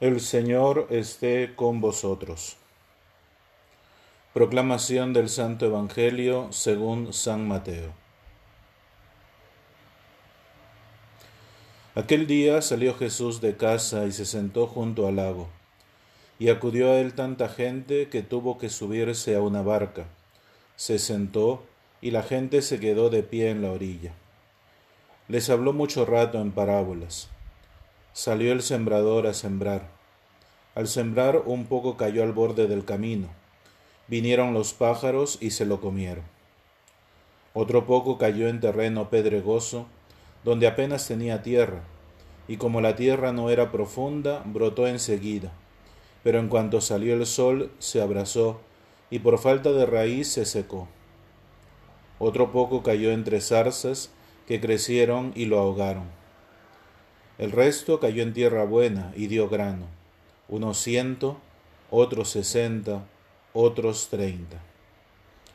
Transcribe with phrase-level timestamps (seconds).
[0.00, 2.56] El Señor esté con vosotros.
[4.32, 7.92] Proclamación del Santo Evangelio según San Mateo.
[11.94, 15.48] Aquel día salió Jesús de casa y se sentó junto al lago,
[16.40, 20.06] y acudió a él tanta gente que tuvo que subirse a una barca.
[20.74, 21.62] Se sentó
[22.00, 24.12] y la gente se quedó de pie en la orilla.
[25.28, 27.30] Les habló mucho rato en parábolas
[28.14, 29.88] Salió el sembrador a sembrar.
[30.76, 33.26] Al sembrar un poco cayó al borde del camino.
[34.06, 36.22] Vinieron los pájaros y se lo comieron.
[37.54, 39.86] Otro poco cayó en terreno pedregoso,
[40.44, 41.80] donde apenas tenía tierra,
[42.46, 45.50] y como la tierra no era profunda, brotó enseguida.
[46.22, 48.60] Pero en cuanto salió el sol, se abrazó,
[49.10, 50.86] y por falta de raíz se secó.
[52.20, 54.12] Otro poco cayó entre zarzas,
[54.46, 56.23] que crecieron y lo ahogaron.
[57.38, 59.86] El resto cayó en tierra buena y dio grano,
[60.48, 61.40] unos ciento,
[61.90, 63.04] otros sesenta,
[63.52, 64.60] otros treinta.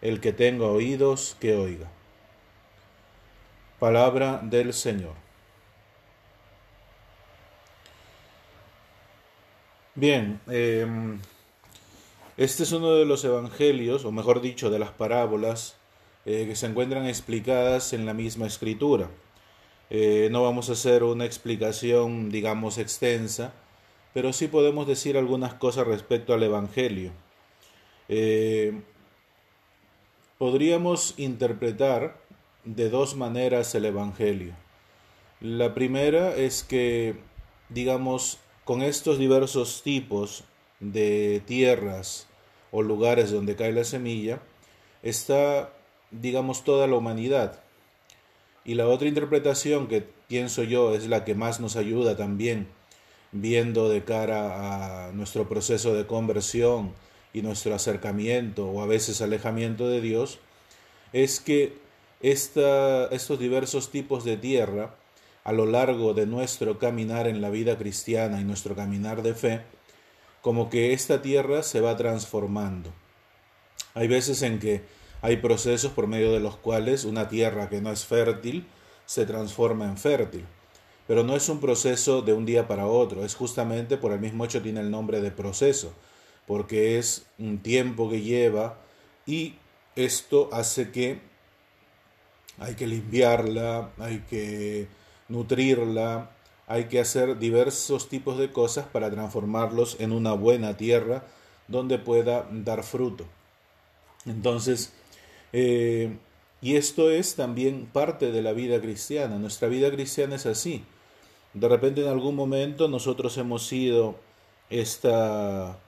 [0.00, 1.90] El que tenga oídos, que oiga.
[3.78, 5.14] Palabra del Señor.
[9.96, 11.20] Bien, em,
[12.36, 15.76] este es uno de los evangelios, o mejor dicho, de las parábolas
[16.24, 19.08] eh, que se encuentran explicadas en la misma escritura.
[19.96, 23.52] Eh, no vamos a hacer una explicación, digamos, extensa,
[24.12, 27.12] pero sí podemos decir algunas cosas respecto al Evangelio.
[28.08, 28.82] Eh,
[30.36, 32.20] podríamos interpretar
[32.64, 34.56] de dos maneras el Evangelio.
[35.40, 37.14] La primera es que,
[37.68, 40.42] digamos, con estos diversos tipos
[40.80, 42.26] de tierras
[42.72, 44.40] o lugares donde cae la semilla,
[45.04, 45.72] está,
[46.10, 47.63] digamos, toda la humanidad.
[48.64, 52.66] Y la otra interpretación que pienso yo es la que más nos ayuda también,
[53.32, 56.94] viendo de cara a nuestro proceso de conversión
[57.32, 60.38] y nuestro acercamiento o a veces alejamiento de Dios,
[61.12, 61.76] es que
[62.20, 64.94] estos diversos tipos de tierra,
[65.42, 69.60] a lo largo de nuestro caminar en la vida cristiana y nuestro caminar de fe,
[70.40, 72.90] como que esta tierra se va transformando.
[73.92, 74.82] Hay veces en que
[75.24, 78.66] hay procesos por medio de los cuales una tierra que no es fértil
[79.06, 80.44] se transforma en fértil.
[81.06, 84.44] Pero no es un proceso de un día para otro, es justamente por el mismo
[84.44, 85.94] hecho tiene el nombre de proceso,
[86.46, 88.76] porque es un tiempo que lleva
[89.24, 89.54] y
[89.96, 91.22] esto hace que
[92.58, 94.88] hay que limpiarla, hay que
[95.30, 96.32] nutrirla,
[96.66, 101.24] hay que hacer diversos tipos de cosas para transformarlos en una buena tierra
[101.66, 103.24] donde pueda dar fruto.
[104.26, 104.92] Entonces,
[105.56, 106.18] eh,
[106.60, 109.38] y esto es también parte de la vida cristiana.
[109.38, 110.84] Nuestra vida cristiana es así.
[111.52, 114.16] De repente en algún momento nosotros hemos sido
[114.68, 115.78] esta,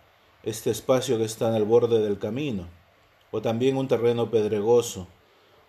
[0.44, 2.68] este espacio que está en el borde del camino,
[3.32, 5.08] o también un terreno pedregoso,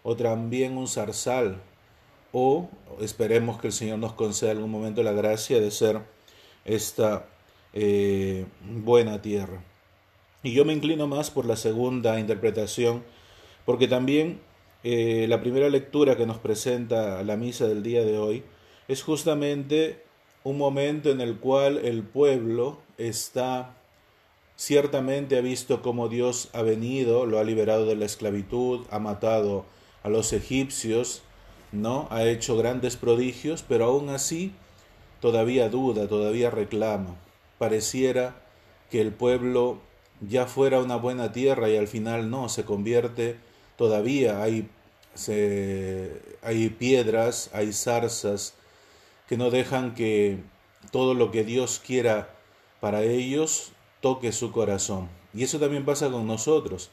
[0.03, 1.59] o también un zarzal,
[2.31, 2.69] o
[3.01, 6.01] esperemos que el Señor nos conceda en algún momento la gracia de ser
[6.65, 7.25] esta
[7.73, 9.63] eh, buena tierra.
[10.43, 13.03] Y yo me inclino más por la segunda interpretación
[13.67, 14.39] porque también
[14.85, 18.45] eh, la primera lectura que nos presenta la misa del día de hoy
[18.87, 20.05] es justamente
[20.45, 23.75] un momento en el cual el pueblo está
[24.55, 29.65] ciertamente ha visto cómo Dios ha venido, lo ha liberado de la esclavitud, ha matado
[30.01, 31.23] a los egipcios,
[31.73, 32.07] ¿no?
[32.09, 34.53] Ha hecho grandes prodigios, pero aún así
[35.19, 37.17] todavía duda, todavía reclama.
[37.57, 38.41] Pareciera
[38.89, 39.79] que el pueblo
[40.21, 43.45] ya fuera una buena tierra y al final no, se convierte
[43.77, 44.69] todavía hay,
[46.41, 48.53] hay piedras, hay zarzas
[49.29, 50.39] que no dejan que
[50.91, 52.29] todo lo que Dios quiera
[52.79, 53.71] para ellos
[54.01, 55.09] toque su corazón.
[55.33, 56.89] Y eso también pasa con nosotros.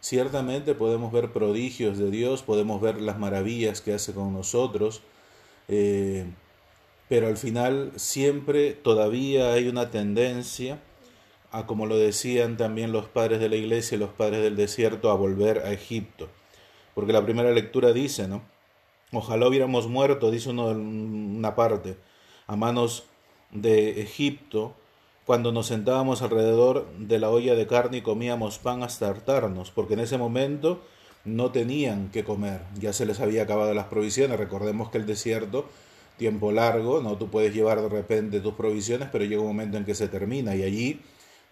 [0.00, 5.02] Ciertamente podemos ver prodigios de Dios, podemos ver las maravillas que hace con nosotros,
[5.68, 6.26] eh,
[7.08, 10.78] pero al final siempre todavía hay una tendencia
[11.52, 15.10] a, como lo decían también los padres de la iglesia y los padres del desierto,
[15.10, 16.28] a volver a Egipto.
[16.94, 18.42] Porque la primera lectura dice, ¿no?
[19.12, 21.96] Ojalá hubiéramos muerto, dice uno una parte,
[22.46, 23.04] a manos
[23.52, 24.74] de Egipto,
[25.24, 29.94] cuando nos sentábamos alrededor de la olla de carne y comíamos pan hasta hartarnos, porque
[29.94, 30.80] en ese momento
[31.24, 34.38] no tenían que comer, ya se les había acabado las provisiones.
[34.38, 35.66] Recordemos que el desierto,
[36.16, 39.84] tiempo largo, no tú puedes llevar de repente tus provisiones, pero llega un momento en
[39.84, 41.00] que se termina y allí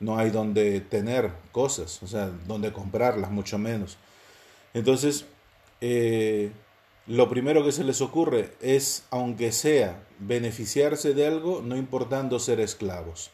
[0.01, 3.97] no hay donde tener cosas, o sea, donde comprarlas, mucho menos.
[4.75, 5.27] Entonces,
[5.81, 6.51] eh,
[7.07, 12.61] lo primero que se les ocurre es, aunque sea beneficiarse de algo, no importando ser
[12.61, 13.31] esclavos.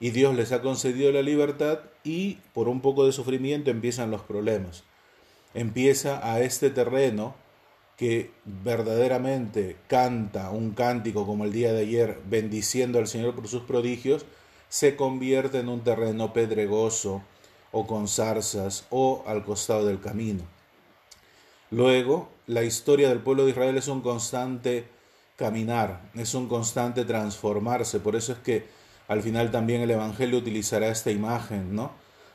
[0.00, 4.22] y Dios les ha concedido la libertad y por un poco de sufrimiento empiezan los
[4.22, 4.84] problemas.
[5.54, 7.34] Empieza a este terreno
[7.96, 13.62] que verdaderamente canta un cántico como el día de ayer, bendiciendo al Señor por sus
[13.62, 14.24] prodigios,
[14.68, 17.22] se convierte en un terreno pedregoso
[17.72, 20.42] o con zarzas o al costado del camino.
[21.70, 24.86] Luego, la historia del pueblo de Israel es un constante
[25.36, 28.66] caminar, es un constante transformarse, por eso es que
[29.06, 31.92] al final también el Evangelio utilizará esta imagen, ¿no?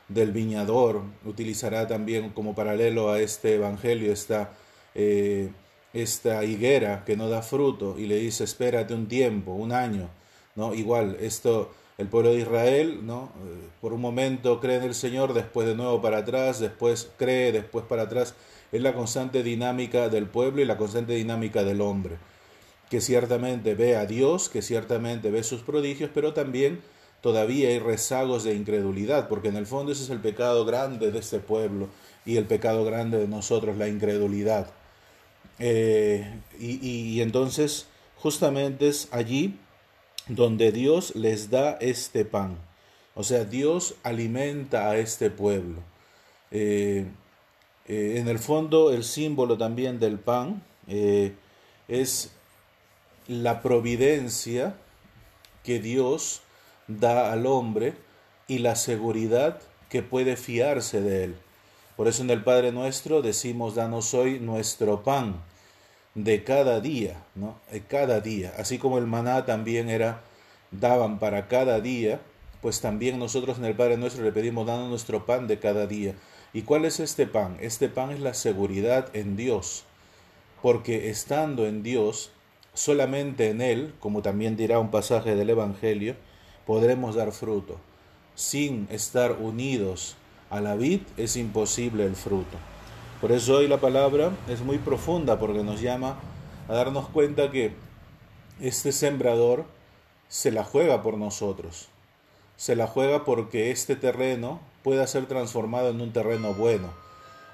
[0.08, 4.52] del viñador, utilizará también como paralelo a este Evangelio esta,
[4.94, 5.50] eh,
[5.92, 10.10] esta higuera que no da fruto y le dice espérate un tiempo, un año,
[10.56, 10.74] ¿no?
[10.74, 13.30] Igual, esto, el pueblo de Israel, ¿no?
[13.46, 17.52] Eh, por un momento cree en el Señor, después de nuevo para atrás, después cree,
[17.52, 18.34] después para atrás,
[18.72, 22.16] es la constante dinámica del pueblo y la constante dinámica del hombre,
[22.90, 26.80] que ciertamente ve a Dios, que ciertamente ve sus prodigios, pero también
[27.20, 31.18] todavía hay rezagos de incredulidad, porque en el fondo ese es el pecado grande de
[31.20, 31.88] este pueblo
[32.26, 34.72] y el pecado grande de nosotros, la incredulidad.
[35.60, 37.86] Eh, y, y entonces
[38.16, 39.56] justamente es allí
[40.28, 42.56] donde Dios les da este pan.
[43.14, 45.80] O sea, Dios alimenta a este pueblo.
[46.50, 47.06] Eh,
[47.86, 50.62] eh, en el fondo, el símbolo también del pan
[51.88, 52.30] es
[53.26, 54.74] la providencia
[55.62, 56.42] que Dios
[56.88, 57.94] da al hombre
[58.46, 61.36] y la seguridad que puede fiarse de él.
[61.96, 65.36] Por eso en el Padre nuestro decimos, danos hoy nuestro pan
[66.14, 67.58] de cada día, ¿no?
[67.70, 68.52] De cada día.
[68.58, 70.22] Así como el maná también era,
[70.70, 72.20] daban para cada día,
[72.62, 76.14] pues también nosotros en el Padre nuestro le pedimos, danos nuestro pan de cada día.
[76.52, 77.56] ¿Y cuál es este pan?
[77.60, 79.84] Este pan es la seguridad en Dios,
[80.62, 82.30] porque estando en Dios,
[82.72, 86.16] solamente en Él, como también dirá un pasaje del Evangelio,
[86.66, 87.78] podremos dar fruto.
[88.36, 90.16] Sin estar unidos
[90.48, 92.73] a la vid es imposible el fruto.
[93.20, 96.18] Por eso hoy la palabra es muy profunda porque nos llama
[96.68, 97.72] a darnos cuenta que
[98.60, 99.64] este sembrador
[100.28, 101.88] se la juega por nosotros.
[102.56, 106.90] Se la juega porque este terreno pueda ser transformado en un terreno bueno,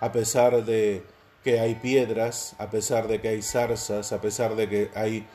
[0.01, 1.05] a pesar de
[1.45, 5.27] que hay piedras, a pesar de que hay zarzas, a pesar de que hay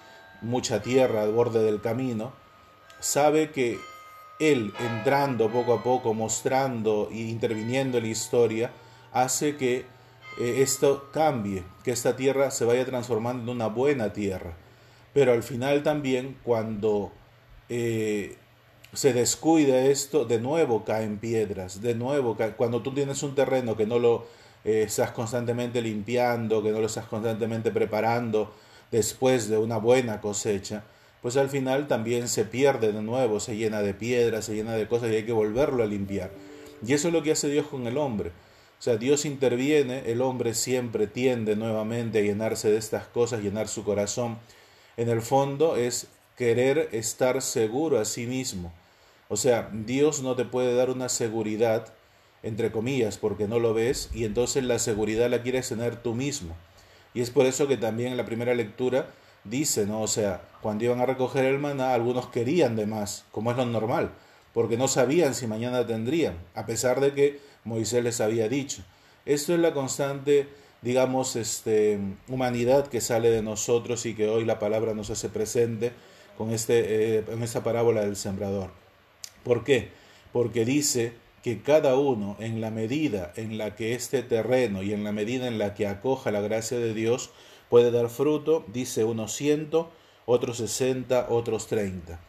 [0.42, 2.34] mucha tierra al borde del camino,
[3.00, 3.80] sabe que
[4.40, 8.72] él entrando poco a poco, mostrando e interviniendo en la historia,
[9.14, 9.86] hace que
[10.40, 14.54] eh, esto cambie, que esta tierra se vaya transformando en una buena tierra.
[15.14, 17.12] Pero al final también cuando
[17.70, 18.36] eh,
[18.94, 23.86] se descuida esto, de nuevo caen piedras, de nuevo cuando tú tienes un terreno que
[23.86, 24.26] no lo
[24.64, 28.54] eh, estás constantemente limpiando, que no lo estás constantemente preparando
[28.92, 30.84] después de una buena cosecha,
[31.22, 34.88] pues al final también se pierde de nuevo, se llena de piedras, se llena de
[34.88, 36.32] cosas y hay que volverlo a limpiar.
[36.86, 38.32] Y eso es lo que hace Dios con el hombre.
[38.80, 43.68] O sea, Dios interviene, el hombre siempre tiende nuevamente a llenarse de estas cosas, llenar
[43.68, 44.38] su corazón.
[44.98, 46.08] En el fondo es
[46.38, 48.74] querer estar seguro a sí mismo.
[49.28, 51.94] O sea, Dios no te puede dar una seguridad,
[52.44, 56.56] entre comillas, porque no lo ves, y entonces la seguridad la quieres tener tú mismo.
[57.14, 59.08] Y es por eso que también en la primera lectura
[59.46, 60.02] dice, ¿no?
[60.02, 63.66] O sea, cuando iban a recoger el maná, algunos querían de más, como es lo
[63.66, 64.12] normal,
[64.54, 68.84] porque no sabían si mañana tendrían, a pesar de que Moisés les había dicho.
[69.26, 70.48] Esto es la constante,
[70.82, 75.92] digamos, este, humanidad que sale de nosotros y que hoy la palabra nos hace presente
[76.38, 78.70] con este, eh, en esta parábola del sembrador.
[79.44, 79.90] ¿Por qué?
[80.32, 85.04] Porque dice que cada uno, en la medida en la que este terreno y en
[85.04, 87.32] la medida en la que acoja la gracia de Dios,
[87.70, 89.92] puede dar fruto, dice unos ciento,
[90.26, 92.20] otros sesenta, otros treinta.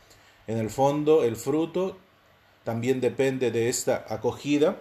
[0.46, 1.96] En el fondo, el fruto
[2.64, 4.80] también depende de esta acogida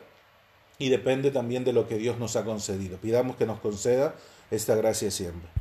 [0.78, 2.98] y depende también de lo que Dios nos ha concedido.
[2.98, 4.16] Pidamos que nos conceda
[4.52, 5.50] esta gracia siempre.